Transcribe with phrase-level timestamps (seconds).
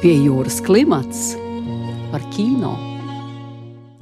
[0.00, 1.34] Pie jūras klimats
[2.08, 2.72] par kino.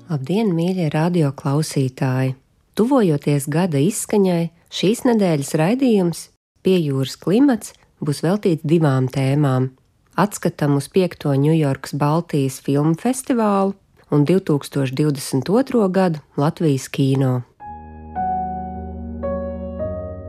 [0.06, 2.36] Labdien, mīļie radio klausītāji!
[2.78, 6.21] Tuvojoties gada izskaņai, šīs nedēļas raidījums
[6.62, 7.73] Pie jūras klimats
[8.05, 9.71] būs veltīts divām tēmām-
[10.25, 11.34] atskatam uz 5.
[11.39, 13.75] Ņujorkas Baltijas filmu festivālu
[14.11, 15.89] un 2022.
[15.89, 17.43] gadu Latvijas kino.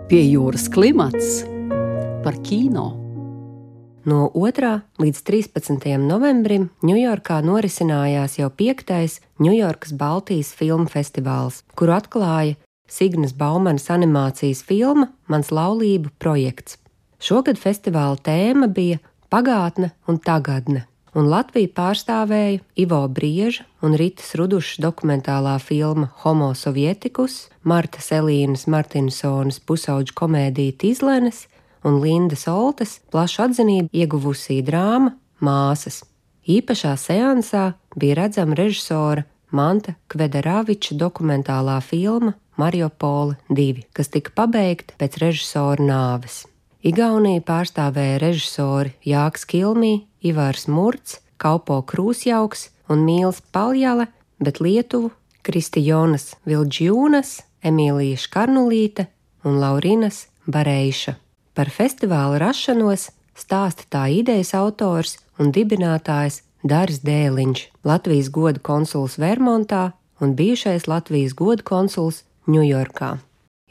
[0.08, 1.44] Pie jūras klimats
[2.24, 3.09] par kino.
[4.06, 4.80] No 2.
[4.96, 5.98] līdz 13.
[6.00, 12.56] novembrim Ņujorkā norisinājās jau piektais Ņujorkas Baltijas filmu festivāls, kuru atklāja
[12.88, 16.78] Signas Baumanas animācijas filma Mans laulību projekts.
[17.20, 24.80] Šogad festivāla tēma bija pagātne un tagadne, un Latviju pārstāvēja Ivo Brieža un Ritas Rudušas
[24.80, 31.50] dokumentālā filma Homo Sovietikus, Marta Selīnas Martinsonas pusauģu komēdija Tizlenes
[31.84, 36.04] un Lindas Oltes plašu atzinību ieguvusī drāma Māsas.
[36.50, 45.20] Īpašā seansā bija redzama režisora Manta Kvederaviča dokumentālā filma Mariupole 2, kas tika pabeigta pēc
[45.22, 46.44] režisora nāves.
[46.84, 55.12] Igaunija pārstāvēja režisori Jāks Kilmī, Ivārs Murts, Kaupo Krūsjauks un Mīls Paljale, bet Lietuvu
[55.44, 59.08] Kristijonas Vilģjūnas, Emīlija Škarnulīte
[59.48, 61.16] un Laurinas Bareiša.
[61.60, 69.90] Par festivāla rašanos stāsta tā idejas autors un dibinātājs Dārs Dēliņš, Latvijas goda konsuls Vermontā
[70.24, 73.10] un bijušais Latvijas goda konsuls Ņujorkā.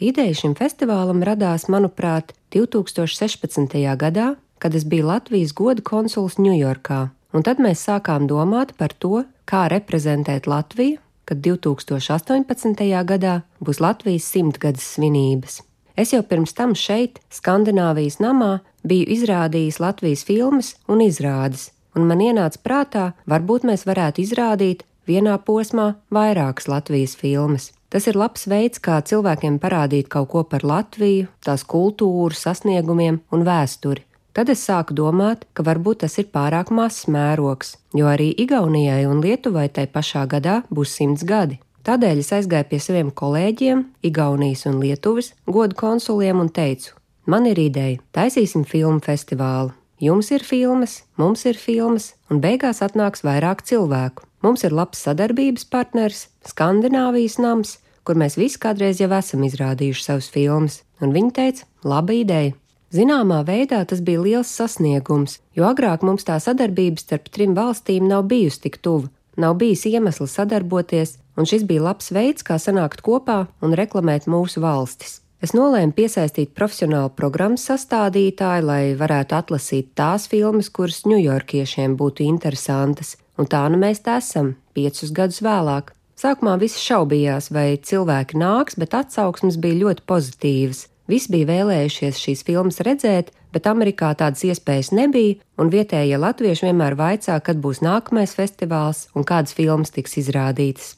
[0.05, 3.79] Ideja šim festivālam radās, manuprāt, 2016.
[3.97, 6.99] gadā, kad es biju Latvijas goda konsuls Ņujorkā,
[7.33, 12.85] un tad mēs sākām domāt par to, kā reprezentēt Latviju, kad 2018.
[13.15, 15.63] gadā būs Latvijas simtgades svinības.
[15.99, 22.23] Es jau pirms tam šeit, Skandināvijas namā, biju izrādījis Latvijas filmas un izrādes, un man
[22.23, 27.73] ienāca prātā, varbūt mēs varētu izrādīt vienā posmā vairākas Latvijas filmas.
[27.91, 33.47] Tas ir labs veids, kā cilvēkiem parādīt kaut ko par Latviju, tās kultūru, sasniegumiem un
[33.49, 34.05] vēsturi.
[34.39, 39.25] Tad es sāku domāt, ka varbūt tas ir pārāk mazs mērogs, jo arī Igaunijai un
[39.25, 41.59] Lietuvai tai pašā gadā būs simts gadi.
[41.89, 46.91] Tādēļ es aizgāju pie saviem kolēģiem, Igaunijas un Lietuvas godu konsuliem un teicu:
[47.25, 49.73] Man ir ideja, taisīsim filmu festivālu.
[49.97, 54.27] Jums ir filmas, mums ir filmas, un beigās atnāks vairāk cilvēku.
[54.45, 60.29] Mums ir labs sadarbības partners, Skandināvijas nams, kur mēs visi kādreiz jau esam izrādījuši savus
[60.35, 62.53] filmas, un viņi teica: laba ideja.
[62.93, 68.29] Zināmā veidā tas bija liels sasniegums, jo agrāk mums tā sadarbība starp trim valstīm nav
[68.29, 69.09] bijusi tik tuva,
[69.41, 74.63] nav bijis iemesls sadarboties, un šis bija labs veids, kā sanākt kopā un reklamēt mūsu
[74.65, 75.21] valstis.
[75.39, 83.15] Es nolēmu piesaistīt profesionālu programmas sastādītāju, lai varētu atlasīt tās filmas, kuras ņujorkiešiem būtu interesantas,
[83.39, 85.95] un tā nu mēs te esam, piecus gadus vēlāk.
[86.19, 90.89] Sākumā visi šaubījās, vai cilvēki nāks, bet atsauksmes bija ļoti pozitīvas.
[91.09, 96.99] Visi bija vēlējušies šīs filmas redzēt, bet Amerikā tādas iespējas nebija, un vietējie latvieši vienmēr
[96.99, 100.98] vaicā, kad būs nākamais festivāls un kādas filmas tiks izrādītas.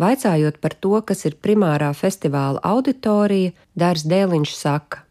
[0.00, 5.02] Vaicājot par to, kas ir primārā festivāla auditorija, Dārs Dēliņš saka: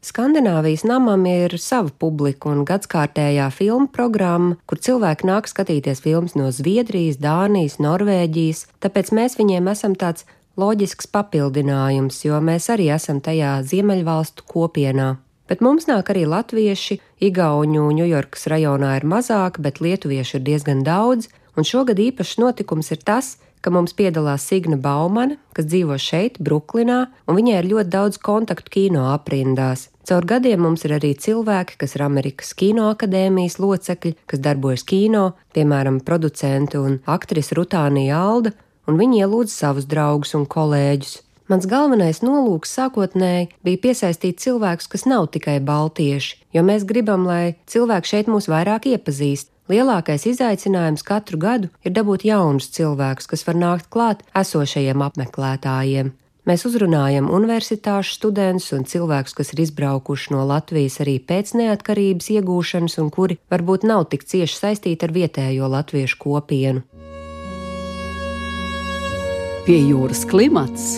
[0.00, 6.48] Skandināvijas namam ir sava publika un gadskārtējā filmu programma, kur cilvēki nāk skatīties filmas no
[6.54, 10.24] Zviedrijas, Dānijas, Norvēģijas, tāpēc mēs viņiem esam tāds
[10.56, 15.16] loģisks papildinājums, jo mēs arī esam tajā Ziemeļvalstu kopienā.
[15.50, 21.28] Bet mums nāk arī latvieši, Igauņu Ņujorkas rajonā ir mazāk, bet lietuviešu ir diezgan daudz,
[21.56, 27.08] un šogad īpašs notikums ir tas, ka mums piedalās Signa Baumana, kas dzīvo šeit, Bruklinā,
[27.26, 29.88] un viņai ir ļoti daudz kontaktu kino aprindās.
[30.08, 35.34] Caur gadiem mums ir arī cilvēki, kas ir Amerikas Kino akadēmijas locekļi, kas darbojas kino,
[35.52, 38.54] piemēram, producenti un aktrise Rutānija Alda,
[38.88, 41.18] un viņi ielūdz savus draugus un kolēģus.
[41.48, 47.56] Mans galvenais nolūks sākotnēji bija piesaistīt cilvēkus, kas nav tikai baltieši, jo mēs gribam, lai
[47.68, 49.52] cilvēki šeit mūs vairāk iepazīst.
[49.68, 56.14] Lielākais izaicinājums katru gadu ir dabūt jaunus cilvēkus, kas var nākt klāt esošajiem apmeklētājiem.
[56.48, 62.96] Mēs uzrunājam universitāšu studentus un cilvēkus, kas ir izbraukuši no Latvijas arī pēc neatkarības iegūšanas
[63.02, 66.86] un kuri varbūt nav tik cieši saistīti ar vietējo latviešu kopienu.
[69.68, 70.94] Pie jūras klimats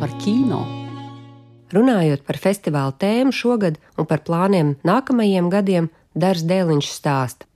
[0.00, 0.64] par kino.
[1.76, 7.51] Runājot par festivāla tēmu šogad un par plāniem nākamajiem gadiem, Dārs Dēliņš stāsta.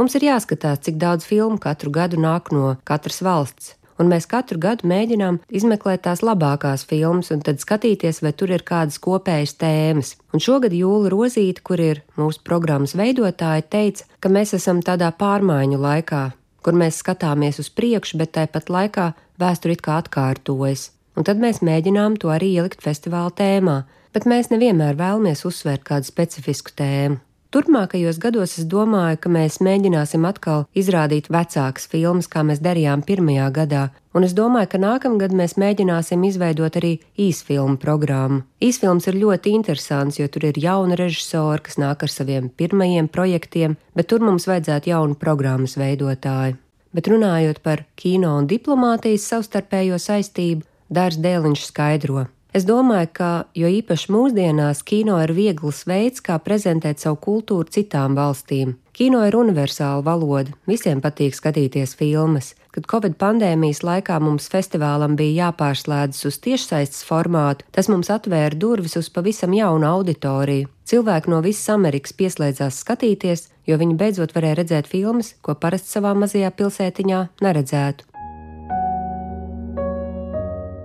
[0.00, 4.56] Mums ir jāskatās, cik daudz filmu katru gadu nāk no katras valsts, un mēs katru
[4.56, 10.14] gadu mēģinām izmeklēt tās labākās filmas un tad skatīties, vai tur ir kādas kopējas tēmas.
[10.32, 15.84] Un šogad Jūla Rozīte, kur ir mūsu programmas veidotāja, teica, ka mēs esam tādā pārmaiņu
[15.84, 16.24] laikā,
[16.64, 20.94] kur mēs skatāmies uz priekšu, bet tāpat laikā vēsture it kā atkārtojas.
[21.12, 23.82] Un tad mēs mēģinām to arī ielikt festivāla tēmā,
[24.16, 27.20] bet mēs nevienmēr vēlamies uzsvērt kādu specifisku tēmu.
[27.50, 33.48] Turpmākajos gados es domāju, ka mēs mēģināsim atkal izrādīt vecākas filmas, kā mēs darījām pirmajā
[33.56, 33.80] gadā,
[34.14, 38.44] un es domāju, ka nākamgad mēs mēģināsim izveidot arī īsfilmu programmu.
[38.62, 43.74] Īsfilms ir ļoti interesants, jo tur ir jauna režisora, kas nāk ar saviem pirmajiem projektiem,
[43.98, 46.54] bet tur mums vajadzētu jaunu programmas veidotāju.
[46.94, 52.30] Bet runājot par kino un diplomātijas savstarpējo saistību, Dārs Dēliņš skaidro.
[52.50, 58.16] Es domāju, ka jo īpaši mūsdienās kino ir viegls veids, kā prezentēt savu kultūru citām
[58.18, 58.74] valstīm.
[58.90, 62.56] Kino ir universāla valoda, visiem patīk skatīties filmas.
[62.74, 68.98] Kad Covid pandēmijas laikā mums festivālam bija jāpārslēdzas uz tiešsaistes formātu, tas mums atvēra durvis
[68.98, 70.68] uz pavisam jaunu auditoriju.
[70.90, 76.16] Cilvēki no visas Amerikas pieslēdzās skatīties, jo viņi beidzot varēja redzēt filmas, ko parasti savā
[76.18, 78.10] mazajā pilsētiņā neredzētu.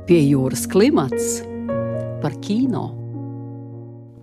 [0.06, 1.42] Pie jūras klimats
[2.26, 2.88] par kino.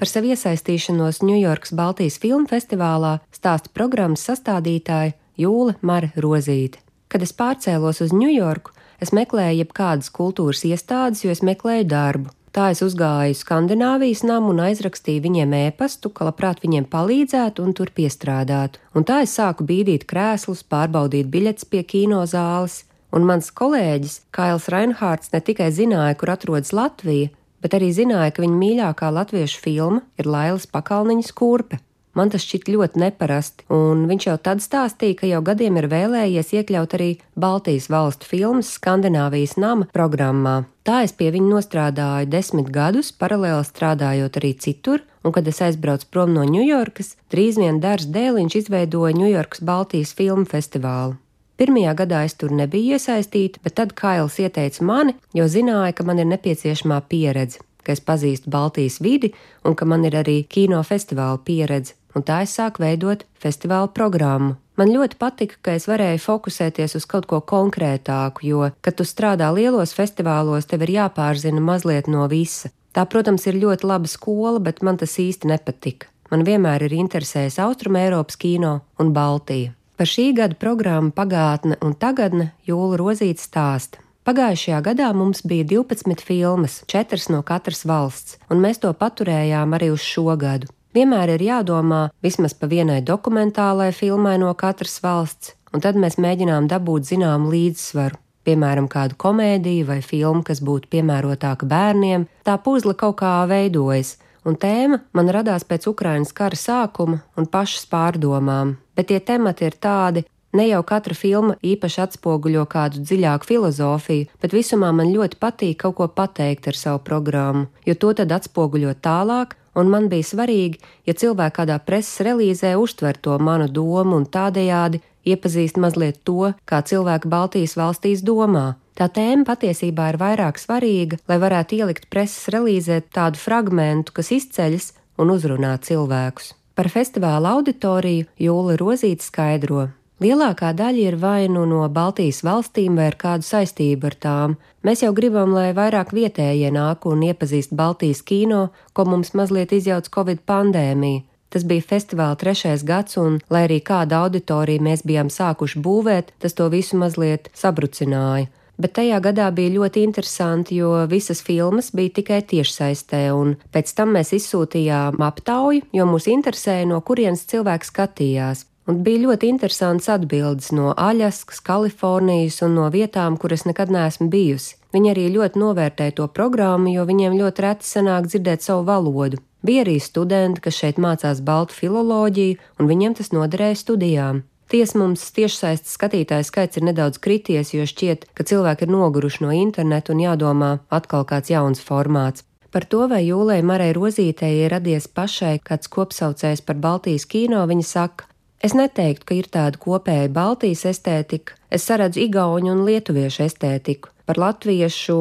[0.00, 6.80] Par savu iesaistīšanos Ņujorkas Baltijas filmu festivālā stāsta programmas sastādītāja Jūla Mara Rozīte.
[7.06, 12.32] Kad es pārcēlos uz Ņujorku, es meklēju jebkādas kultūras iestādes, jo es meklēju darbu.
[12.50, 17.92] Tā es uzgāju Skandināvijas namu un aizrakstīju viņiem ēpastu, ka labprāt viņiem palīdzētu un tur
[17.94, 18.82] piestrādātu.
[18.98, 22.82] Un tā es sāku bīdīt krēslus, pārbaudīt biļetes pie kinozāles,
[23.14, 27.30] un mans kolēģis Kails Reinhārds ne tikai zināja, kur atrodas Latvija,
[27.62, 31.80] bet arī zināja, ka viņa mīļākā latviešu filma ir Lailas pakalniņas kurpe.
[32.12, 36.52] Man tas šķiet ļoti neparasti, un viņš jau tad stāstīja, ka jau gadiem ir vēlējies
[36.58, 37.08] iekļaut arī
[37.40, 40.66] Baltijas valstu filmas Skandināvijas nama programmā.
[40.84, 46.10] Tā es pie viņa nostrādāju desmit gadus, paralēli strādājot arī citur, un kad es aizbraucu
[46.12, 51.21] prom no Ņujorkas, drīz vien Dārs Dēliņš izveidoja Ņujorkas Baltijas filmu festivālu.
[51.60, 56.22] Pirmajā gadā es tur nebiju iesaistīta, bet tad Kails ieteica mani, jo zināja, ka man
[56.22, 59.34] ir nepieciešamā pieredze, ka es pazīstu Baltijas vidi
[59.64, 64.56] un ka man ir arī kinofestivāla pieredze, un tā es sāku veidot festivāla programmu.
[64.80, 69.50] Man ļoti patika, ka es varēju fokusēties uz kaut ko konkrētāku, jo, kad tu strādā
[69.52, 72.72] lielos festivālos, tev ir jāpārzina mazliet no visa.
[72.96, 76.08] Tā, protams, ir ļoti laba skola, bet man tas īsti nepatika.
[76.32, 79.74] Man vienmēr ir interesējis Austrum Eiropas kino un Baltija.
[80.02, 84.00] Par šī gada programmu pagātne un tagadne Jūla Rozīte stāsta.
[84.26, 89.92] Pagājušajā gadā mums bija 12 filmas, 4 no katras valsts, un mēs to paturējām arī
[89.94, 90.72] uz šo gadu.
[90.90, 96.66] Vienmēr ir jādomā vismaz pa vienai dokumentālai filmai no katras valsts, un tad mēs mēģinām
[96.66, 98.18] dabūt zināmu līdzsvaru.
[98.42, 104.58] Piemēram, kādu komēdiju vai filmu, kas būtu piemērotāka bērniem, tā puzle kaut kā veidojas, un
[104.58, 110.24] tēma man radās pēc Ukrainas kara sākuma un pašas pārdomām bet tie temati ir tādi,
[110.52, 115.96] Ne jau katra filma īpaši atspoguļo kādu dziļāku filozofiju, bet visumā man ļoti patīk kaut
[115.96, 121.16] ko pateikt ar savu programmu, jo to tad atspoguļo tālāk, un man bija svarīgi, ja
[121.16, 127.32] cilvēki kādā preses relīzē uztver to manu domu un tādējādi iepazīst mazliet to, kā cilvēki
[127.32, 128.74] Baltijas valstīs domā.
[128.92, 134.92] Tā tēma patiesībā ir vairāk svarīga, lai varētu ielikt preses relīzē tādu fragmentu, kas izceļas
[135.16, 136.52] un uzrunā cilvēkus.
[136.74, 139.90] Par festivāla auditoriju Jūla Rozīte skaidro.
[140.22, 144.54] Lielākā daļa ir vai nu no Baltijas valstīm vai ar kādu saistību ar tām.
[144.86, 150.08] Mēs jau gribam, lai vairāk vietējie nāk un iepazīst Baltijas kino, ko mums mazliet izjauc
[150.14, 151.26] Covid pandēmija.
[151.52, 156.56] Tas bija festivāla trešais gads, un, lai arī kāda auditorija mēs bijām sākuši būvēt, tas
[156.56, 158.48] to visu mazliet sabrucināja
[158.80, 164.16] bet tajā gadā bija ļoti interesanti, jo visas filmas bija tikai tiešsaistē, un pēc tam
[164.16, 168.66] mēs izsūtījām aptauju, jo mūs interesēja, no kurienes cilvēki skatījās.
[168.90, 174.74] Un bija ļoti interesants atbildes no Aļaskas, Kalifornijas un no vietām, kuras nekad neesmu bijusi.
[174.92, 179.38] Viņi arī ļoti novērtēja to programmu, jo viņiem ļoti reti sanāk dzirdēt savu valodu.
[179.62, 184.42] Bija arī studenti, kas šeit mācās baltu filoloģiju, un viņiem tas noderēja studijām.
[184.72, 189.52] Tiesa mums tiešsaistes skatītāju skaits ir nedaudz krities, jo šķiet, ka cilvēki ir noguruši no
[189.52, 192.46] interneta un jādomā atkal kāds jauns formāts.
[192.72, 197.84] Par to, vai Jūlai Marai Rozītei ir radies pašai kāds kopsaucējs par Baltijas kino, viņa
[197.84, 204.12] saka, Es neteiktu, ka ir tāda kopēja Baltijas estētika, es saredzu igauņu un lietuviešu estētiku.
[204.22, 205.16] Par latviešu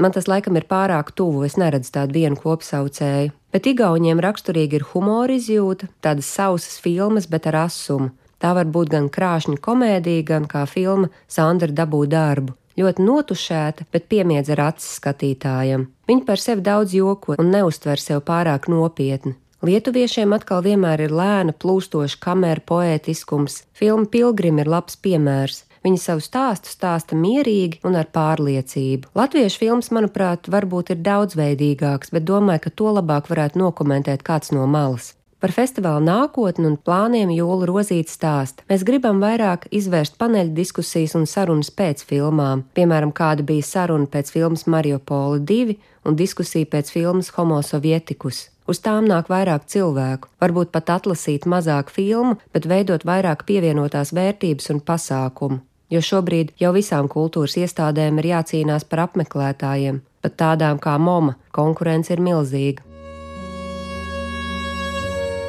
[0.00, 3.34] man tas laikam ir pārāk tuvu, es neredzu tādu vienu kopsaucēju.
[3.52, 8.14] Bet igauņiem raksturīgi ir humora izjūta, tādas sausas filmas, bet ar asumu.
[8.42, 12.54] Tā var būt gan krāšņa komēdija, gan kā filma Sandra dabū darbu.
[12.76, 15.86] ļoti notušēta, bet piemiedz ar acis skatītājam.
[16.08, 19.32] Viņa par sevi daudz joko un neuztver sev pārāk nopietni.
[19.64, 23.62] Lietuviešiem atkal vienmēr ir lēna, plūstoša kamera poētiskums.
[23.72, 25.64] Filma Pilgrim ir labs piemērs.
[25.86, 29.14] Viņa savu stāstu stāsta mierīgi un ar pārliecību.
[29.16, 34.66] Latviešu filmas, manuprāt, varbūt ir daudzveidīgāks, bet domāju, ka to labāk varētu nokomentēt kāds no
[34.68, 35.14] malas.
[35.36, 38.64] Par festivāla nākotni un plāniem Jūla Rozīta stāsta.
[38.70, 44.32] Mēs gribam vairāk izvērst paneļa diskusijas un sarunas pēc filmām, piemēram, kāda bija saruna pēc
[44.32, 45.76] filmas Mario Polo 2
[46.08, 48.46] un diskusija pēc filmas Homo Sovietikus.
[48.66, 54.72] Uz tām nāk vairāk cilvēku, varbūt pat atlasīt mazāk filmu, bet veidot vairāk pievienotās vērtības
[54.72, 55.60] un pasākumu.
[55.92, 62.16] Jo šobrīd jau visām kultūras iestādēm ir jācīnās par apmeklētājiem, pat tādām kā Moma, konkurence
[62.16, 62.95] ir milzīga.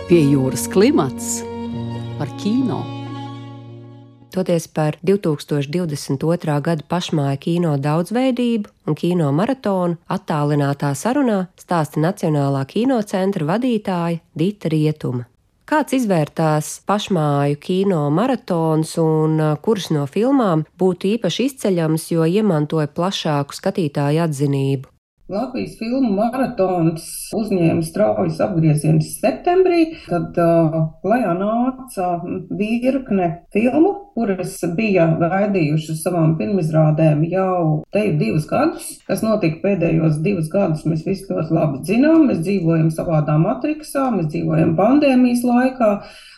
[0.07, 1.41] Pie jūras klimats
[2.15, 2.77] par kino.
[4.31, 6.55] Toties par 2022.
[6.63, 15.27] gada pašmāju kino daudzveidību un kino maratonu attālinātā sarunā stāsta Nacionālā kinocentra vadītāja Dita Rietuma.
[15.67, 23.59] Kāds izvērtās pašmāju kino maratons un kuras no filmām būtu īpaši izceļams, jo iemantoja plašāku
[23.59, 24.87] skatītāju atzinību?
[25.27, 27.03] Latvijas filmu maratons
[27.35, 32.05] uzņēma straujas apgriezienus septembrī, kad uh, klajā nāca
[32.55, 38.87] virkne filmu, kuras bija gaidījušas savām pirmizrādēm jau te ir divus gadus.
[39.09, 42.29] Kas notika pēdējos divus gadus, mēs visi ļoti labi zinām.
[42.31, 45.91] Mēs dzīvojam savādā matriksā, mēs dzīvojam pandēmijas laikā.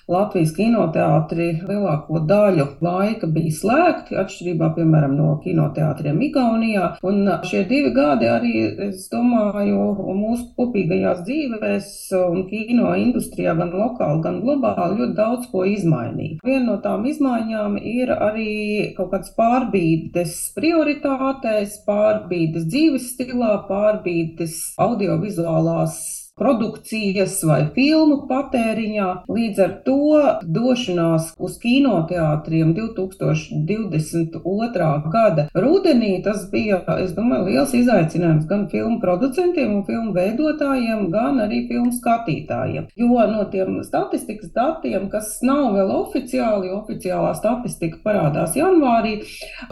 [0.09, 6.85] Latvijas kinoteātri lielāko daļu laika bija slēgti, atšķirībā piemēram no kinoteātriem Igaunijā.
[7.05, 8.53] Un šie divi gadi arī,
[8.87, 9.83] es domāju,
[10.17, 11.91] mūsu kopīgajās dzīvēs
[12.23, 16.39] un kino industrijā gan lokāli, gan globāli ļoti daudz ko izmainīja.
[16.45, 18.53] Viena no tām izmaiņām ir arī
[18.97, 25.99] kaut kāds pārbīdes prioritātēs, pārbīdes dzīves stilā, pārbīdes audiovizuālās
[26.39, 29.07] produkcijas vai filmu patēriņā.
[29.29, 35.11] Līdz ar to došanās uz kinoteātriem 2022.
[35.13, 41.33] gada rudenī tas bija, es domāju, liels izaicinājums gan filmu producentiem un filmu veidotājiem, gan
[41.43, 42.83] arī filmu skatītājiem.
[42.99, 49.13] Jo no tiem statistikas datiem, kas nav vēl oficiāli, oficiālā statistika parādās janvārī,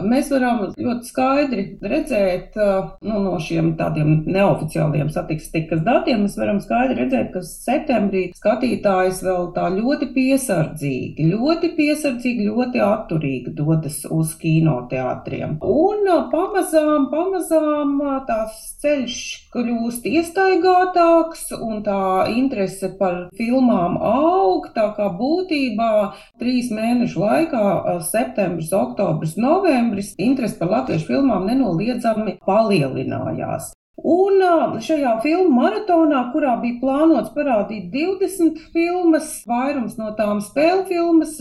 [0.04, 6.62] mēs varam ļoti skaidri redzēt nu, no šiem tādiem neoficiāliem statistikas datiem, mēs varam varam
[6.64, 14.34] skaidri redzēt, ka septembrī skatītājs vēl tā ļoti piesardzīgi, ļoti piesardzīgi, ļoti atturīgi dodas uz
[14.40, 15.58] kinoteātriem.
[15.62, 19.18] Un pamazām, pamazām tās ceļš
[19.54, 24.68] kļūst iestaigātāks un tā interese par filmām aug.
[24.74, 25.92] Tā kā būtībā
[26.38, 27.64] trīs mēnešu laikā,
[28.10, 33.72] septembris, oktobris, novembris, interese par latviešu filmām nenoliedzami palielinājās.
[33.98, 34.38] Un
[34.84, 41.32] šajā filmu maratonā, kurā bija plānots parādīt 20 filmas, vairums no tām spēļu filmas,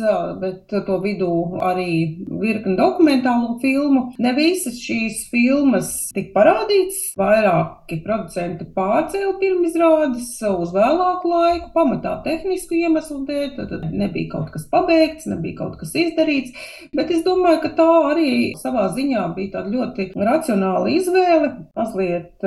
[0.42, 1.30] bet to vidū
[1.62, 7.04] arī virkni dokumentālo filmu, ne visas šīs filmas tika parādītas.
[7.18, 13.54] Vairāki producenti pārcēla pirmizrādes uz vēlāku laiku, pamatā tehnisku iemeslu dēļ.
[13.58, 16.58] Tad nebija kaut kas pabeigts, nebija kaut kas izdarīts.
[16.98, 21.54] Bet es domāju, ka tā arī savā ziņā bija tāda ļoti racionāla izvēle.
[21.78, 22.47] Mazliet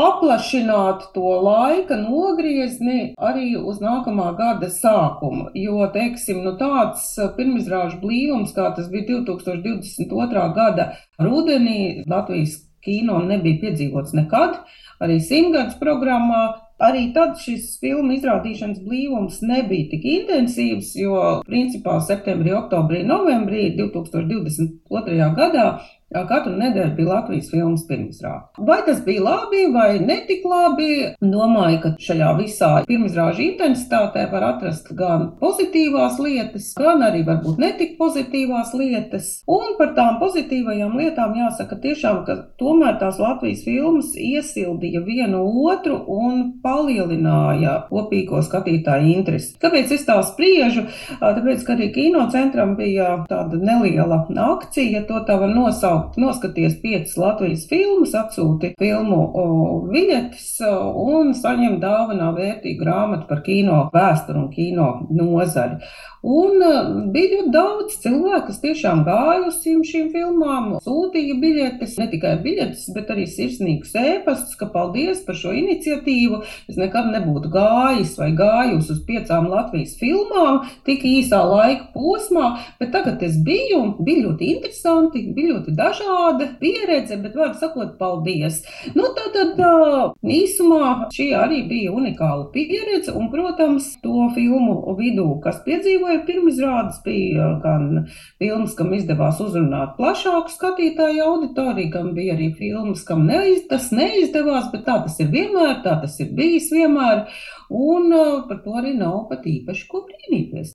[0.00, 5.50] paplašināt to laika nogriezni arī uz nākamā gada sākumu.
[5.58, 10.46] Jo, teiksim, nu tāds pirmizrāžu blīvums, kā tas bija 2022.
[10.56, 14.62] gada rudenī, Latvijas kino nebija piedzīvots nekad.
[15.00, 16.44] Arī simtgadus programmā
[16.80, 25.26] Arī tad šis filmu izrādīšanas blīvums nebija tik intensīvs, jo principā septembrī, oktobrī, novembrī 2022.
[25.36, 25.66] gadā
[26.10, 28.48] Katru nedēļu bija Latvijas filmas pirmizrāde.
[28.66, 30.88] Vai tas bija labi vai netik labi?
[31.22, 37.94] Domāju, ka šajā visā pirmizrāžu intensitātē var atrast gan pozitīvās lietas, gan arī varbūt netik
[38.00, 39.28] pozitīvās lietas.
[39.46, 46.00] Un par tām pozitīvajām lietām jāsaka tiešām, ka tomēr tās Latvijas filmas iesildīja vienu otru
[46.10, 49.54] un palielināja kopīgo skatītāju interesi.
[49.62, 50.88] Kāpēc es tā spriežu?
[51.22, 57.66] Tāpēc, ka arī kinocentram bija tāda neliela akcija, to tā var nosaukt noskaties piecas Latvijas
[57.70, 59.20] filmas, atsūti filmu
[59.90, 65.80] biļetes un saņem dāvanā vērtīgu grāmatu par kino vēsturi un kino nozari.
[66.20, 66.60] Un
[67.14, 72.90] bija ļoti daudz cilvēku, kas tiešām gāja uz šīm filmām, sūtīja biļetes, ne tikai biļetes,
[72.92, 76.42] bet arī sirsnīgus ēpastus, ka paldies par šo iniciatīvu.
[76.68, 82.52] Es nekad nebūtu gājis vai gājus uz piecām Latvijas filmām tik īsā laika posmā,
[82.82, 87.96] bet tagad es biju bija ļoti interesanti, bija ļoti dažādi dažāda pieredze, bet, var sakot,
[87.98, 88.62] paldies.
[88.94, 89.58] Nu, tātad
[90.22, 97.54] īsumā šī arī bija unikāla pieredze, un, protams, to filmu vidū, kas piedzīvoja pirmizrādes, bija
[97.64, 98.06] gan
[98.40, 104.70] filmas, kam izdevās uzrunāt plašāku skatītāju auditoriju, gan bija arī filmas, kam neiz, tas neizdevās,
[104.74, 107.26] bet tā tas ir vienmēr, tā tas ir bijis vienmēr,
[107.70, 108.10] un
[108.48, 110.74] par to arī nav pat īpaši ko brīnīties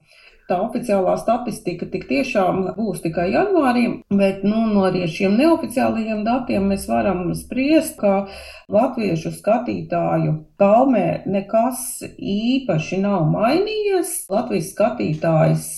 [0.50, 6.68] tā oficiālā statistika tik tiešām būs tikai janvārī, bet nu, no arī šiem neoficiālajiem datiem
[6.72, 8.28] mēs varam spriest, ka
[8.72, 14.14] latviešu skatītāju kalmē nekas īpaši nav mainījies.
[14.32, 15.70] Latvijas skatītājs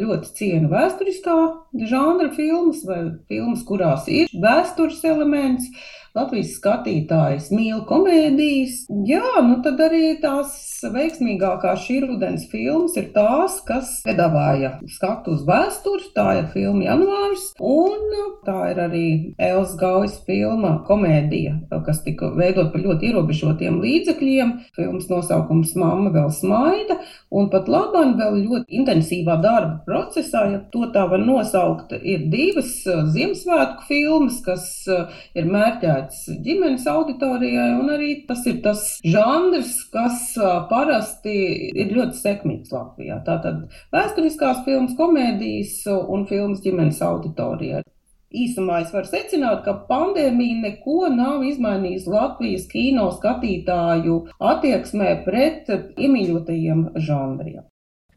[0.00, 1.36] ļoti ciena vēsturiskā
[1.86, 5.70] žanra filmas vai filmas, kurās ir vēstures elements.
[6.16, 8.86] Latvijas skatītājs mīl komēdijas.
[9.04, 15.42] Jā, nu tad arī tās veiksmīgākās šī rudens filmas ir tās, kas piedāvāja skatu uz
[15.44, 16.08] vēsturi.
[16.16, 18.14] Tā ir filma Janvārs, un
[18.46, 24.54] tā ir arī Elsa Gaujas filma komēdija, kas tika veidot par ļoti ierobežotiem līdzekļiem.
[24.78, 26.96] Filmas nosaukums Māma vēl smaida,
[27.28, 32.72] un pat labāk vēl ļoti intensīvā darba procesā, ja to tā var nosaukt, ir divas
[32.86, 34.66] Ziemassvētku filmas, kas
[35.36, 40.36] ir mērķētas paredzēts ģimenes auditorijai, un arī tas ir tas žanrs, kas
[40.70, 43.22] parasti ir ļoti sekmīgs Latvijā.
[43.24, 47.82] Tātad vēsturiskās filmas, komēdijas un filmas ģimenes auditorijai.
[48.36, 56.90] Īsumā es varu secināt, ka pandēmija neko nav izmainījusi Latvijas kino skatītāju attieksmē pret iemīļotajiem
[56.96, 57.64] žanriem.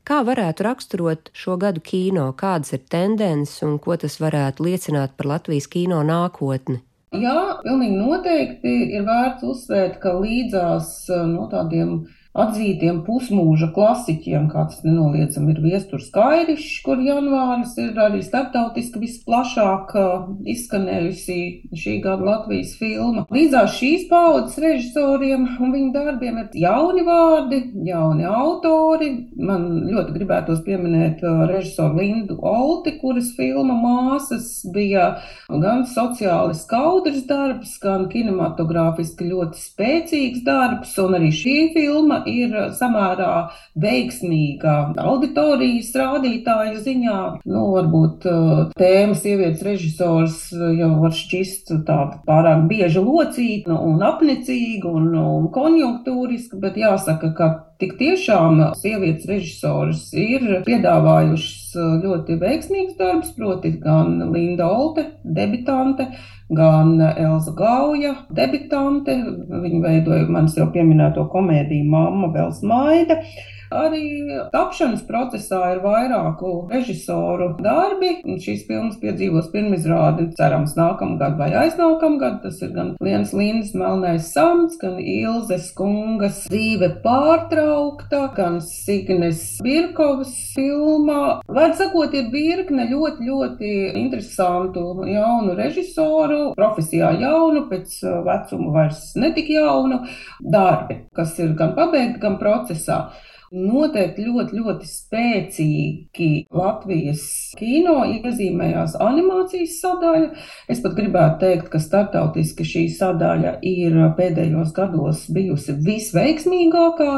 [0.04, 5.30] Kā varētu raksturot šo gadu kino, kādas ir tendences un ko tas varētu liecināt par
[5.38, 6.82] Latvijas kino nākotni?
[7.18, 10.92] Jā, pilnīgi noteikti ir vērts uzsvērt, ka līdzās
[11.32, 11.96] no tādiem
[12.38, 20.28] atzītiem pusmūža klasiķiem, kāds nenoliedzami ir viesturs Kairišs, kur janvāris ir arī starptautiski visplašāk uh,
[20.54, 21.40] izskanējusi
[21.74, 23.26] šī gada Latvijas filma.
[23.34, 29.10] Līdzās šīs paudzes režisoriem un viņu darbiem ir jauni vārdi, jauni autori.
[29.34, 35.16] Man ļoti gribētos pieminēt uh, režisoru Lindu Olti, kuras filma Māsas bija
[35.50, 43.34] gan sociāli skaudrs darbs, gan kinematogrāfiski ļoti spēcīgs darbs, un arī šī filma ir samērā
[43.80, 47.20] veiksmīga auditorijas rādītāju ziņā.
[47.50, 54.92] Nu, varbūt uh, tēma sievietes režisors jau var šķist tāda pārāk bieži locīta un apnicīga
[54.92, 63.30] un, un konjunktūriska, bet jāsaka, ka Tik tiešām sievietes režisors ir piedāvājušas ļoti veiksmīgus darbus,
[63.38, 66.10] proti, gan Linda Olte, debitante,
[66.52, 69.16] gan Elza Gauja, debitante.
[69.64, 73.22] Viņa veidoja manis jau pieminēto komēdiju Māma vēl smaida.
[73.70, 78.16] Arī tapšanas procesā ir vairāku režisoru darbi.
[78.42, 82.40] Šīs filmas piedzīvos pirmizrādi, cerams, nākamgad vai aiznākamgad.
[82.42, 90.34] Tas ir gan Lienas Lindas Melnais Samts, gan Ilzes kungas dzīve pārtraukta, gan Signes Birkovas
[90.58, 91.40] filmā.
[91.46, 99.54] Vārds sakot, ir virkne ļoti, ļoti interesantu jaunu režisoru, profesijā jaunu, pēc vecuma vairs netik
[99.54, 100.02] jaunu
[100.42, 103.04] darbi, kas ir gan pabeigti, gan procesā.
[103.50, 107.24] Noteikti ļoti, ļoti spēcīgi Latvijas
[107.58, 110.28] kino iezīmējās animācijas sadaļa.
[110.70, 117.16] Es pat gribētu teikt, ka startautiski šī sadaļa ir pēdējos gados bijusi visveiksmīgākā.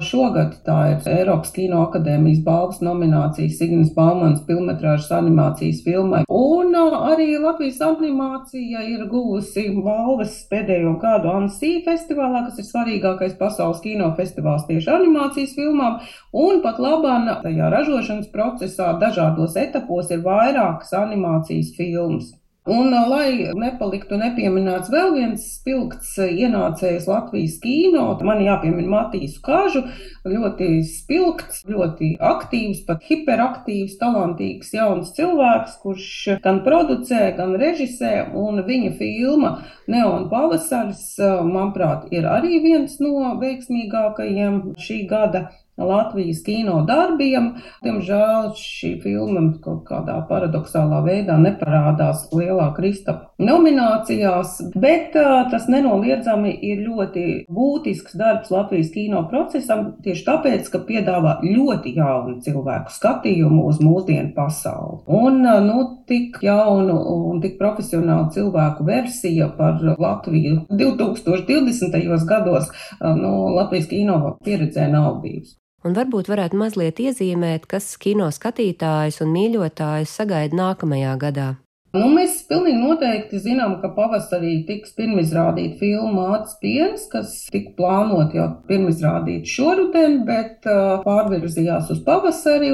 [0.00, 6.22] Šogad tā ir Eiropas Kino akadēmijas balvas nominācija Signas Baumanas filmetrāžas animācijas filmai.
[6.32, 13.84] Un arī Latvijas animācija ir guvusi balvas pēdējo gadu ANSI festivālā, kas ir svarīgākais pasaules
[13.84, 15.98] kino festivāls tieši animācijas filmai filmām,
[16.32, 22.32] un pat labāk tajā ražošanas procesā dažādos etapos ir vairākas animācijas filmas.
[22.64, 29.82] Un, lai nepaliktu nepieminēts vēl viens spilgts ienācējs Latvijas kino, man jāpiemina Matīs Kažu,
[30.24, 36.06] ļoti spilgts, ļoti aktīvs, pat hiperaktīvs, talantīgs jauns cilvēks, kurš
[36.46, 39.52] gan producē, gan režisē, viņa filma
[39.84, 41.04] Neon pavasaris,
[41.44, 47.54] manuprāt, ir arī viens no veiksmīgākajiem šī gada Latvijas kino darbiem.
[47.84, 55.16] Diemžēl šī filma kaut kādā paradoxālā veidā neparādās lielā Kristapa nominācijās, bet
[55.50, 62.38] tas nenoliedzami ir ļoti būtisks darbs Latvijas kino procesam, tieši tāpēc, ka piedāvā ļoti jaunu
[62.44, 65.02] cilvēku skatījumu uz mūsdienu pasauli.
[65.10, 72.00] Un nu, tik jaunu un tik profesionālu cilvēku versija par Latviju 2020.
[72.28, 79.20] gados nu, Latvijas kino pieredzē nav bijusi un varbūt varētu mazliet iezīmēt, kas kino skatītājus
[79.24, 81.50] un mīļotājus sagaida nākamajā gadā.
[81.94, 88.34] Nu, mēs pilnīgi noteikti zinām, ka pavasarī tiks pirmizrādīta filma Mācis Piens, kas tika plānot
[88.34, 92.72] jau pirmizrādīt šoruden, bet uh, pārvirzījās uz pavasari.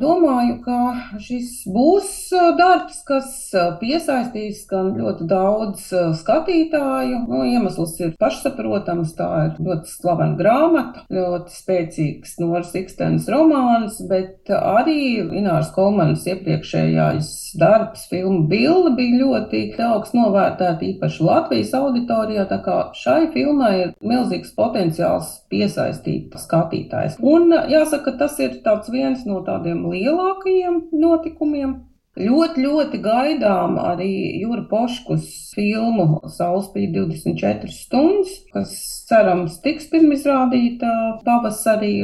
[0.00, 0.78] Domāju, ka
[1.20, 5.90] šis būs uh, darbs, kas uh, piesaistīs gan ļoti daudz
[6.22, 7.26] skatītāju.
[7.28, 14.48] Nu, iemesls ir pašsaprotams, tā ir ļoti slavena grāmata, ļoti spēcīgs Noras Ikstenes romāns, bet
[14.48, 22.60] arī Ināras Kolmanas iepriekšējais darbs, filma Bilda bija ļoti augsts novērtēta, īpaši Latvijas auditorijā, tā
[22.64, 27.18] kā šai filmai ir milzīgs potenciāls piesaistīt skatītājs.
[27.20, 28.60] Un jāsaka, tas ir
[28.92, 31.76] viens no tādiem lielākajiem notikumiem
[32.16, 34.08] Ļoti, ļoti gaidām arī
[34.40, 38.72] Jūra Poškus filmu Saulspīd 24 stundas, kas
[39.08, 40.92] cerams tiks pirmizrādīta
[41.26, 41.94] pavasarī.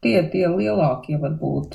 [0.00, 1.74] Tie tie lielākie varbūt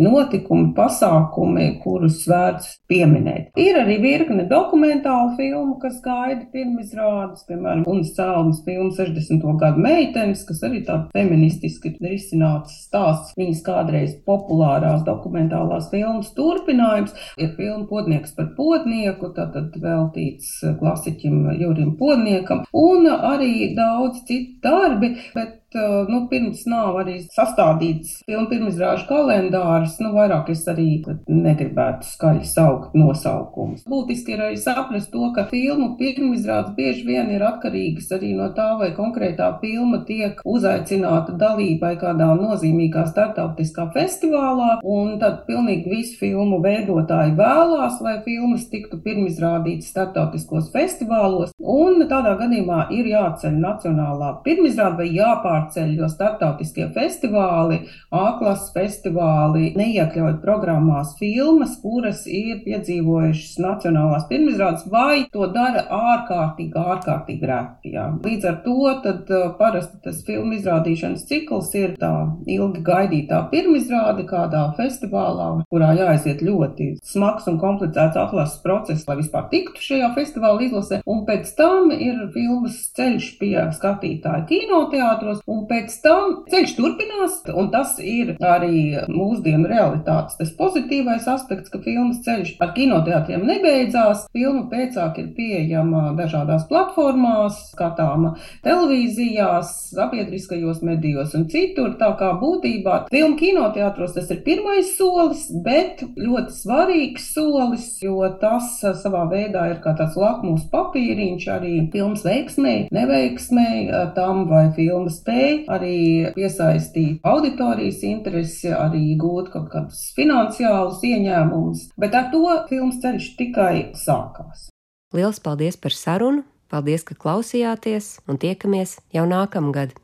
[0.00, 3.50] notikumi, pasākumi, kurus vērts pieminēt.
[3.60, 9.44] Ir arī virkne dokumentālu filmu, kas gaida pirmizrādes, piemēram, Unas Cēlmas filmu 60.
[9.60, 13.36] gadu meitenes, kas arī tāda feministiski risināts stāsts.
[13.36, 21.92] Viņas kādreiz populārās dokumentālās filmas turpinājums ir filma Podnieks par podnieku, tātad veltīts klasiķim Jurim
[22.00, 25.65] Podniekam, un arī daudz citu darbi, bet
[26.10, 30.88] nu, pirms nav arī sastādīts filmu pirmizrāžu kalendārs, nu, vairāk es arī
[31.28, 33.84] negribētu skaļi saukt nosaukumus.
[33.88, 38.68] Būtiski ir arī saprast to, ka filmu pirmizrādes bieži vien ir atkarīgas arī no tā,
[38.80, 46.60] vai konkrētā filma tiek uzaicināta dalībai kādā nozīmīgā startautiskā festivālā, un tad pilnīgi visu filmu
[46.64, 55.02] veidotāji vēlās, lai filmas tiktu pirmizrādītas startautiskos festivālos, un tādā gadījumā ir jāceļ nacionālā pirmizrāde
[55.02, 64.26] vai jāpār jāpārceļ, jo startautiskie festivāli, A-klases festivāli neiekļauj programmās filmas, kuras ir piedzīvojušas nacionālās
[64.28, 67.92] pirmizrādes, vai to dara ārkārtīgi, ārkārtīgi reti.
[67.94, 68.06] Jā.
[68.24, 72.12] Līdz ar to tad uh, parasti tas filmu izrādīšanas cikls ir tā
[72.46, 79.48] ilgi gaidītā pirmizrāde kādā festivālā, kurā jāaiziet ļoti smags un komplicēts atlases process, lai vispār
[79.50, 85.94] tiktu šajā festivāla izlasē, un pēc tam ir filmas ceļš pie skatītāja kinoteātros, un pēc
[86.02, 92.56] tam ceļš turpinās, un tas ir arī mūsdienu realitātes tas pozitīvais aspekts, ka filmas ceļš
[92.62, 94.26] ar kinoteātriem nebeidzās.
[94.34, 98.34] Filma pēcāk ir pieejama dažādās platformās, skatāma
[98.66, 101.94] televīzijās, sabiedriskajos medijos un citur.
[102.00, 108.80] Tā kā būtībā filmu kinoteātros tas ir pirmais solis, bet ļoti svarīgs solis, jo tas
[108.82, 115.64] savā veidā ir kā tāds lakmus papīriņš arī filmas veiksmēji, neveiksmēji, tam vai filma spēja
[115.66, 123.00] spēj arī piesaistīt auditorijas interesi, arī gūt kaut kādus finansiālus ieņēmumus, bet ar to filmas
[123.02, 124.70] ceļš tikai sākās.
[125.14, 129.94] Lielas paldies par sarunu, paldies, ka klausījāties un tiekamies jau nākamgad!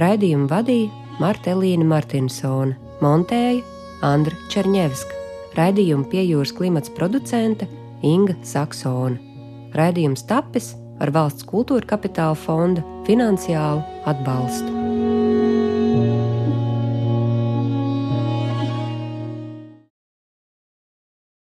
[0.00, 0.88] Raidījumu vadīja
[1.20, 3.60] Marta Elīna Martinsone, montēja
[4.00, 5.12] Andra Černievska,
[5.58, 7.68] raidījumu pie jūras klimats producente
[8.00, 9.29] Inga Saksona.
[9.76, 14.79] Raidījums tapis ar valsts kultūra kapitāla fonda finansiālu atbalstu.